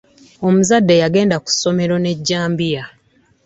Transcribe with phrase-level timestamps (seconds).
[0.47, 2.83] Omuzadde yagenda ku ssomero ne jambiya.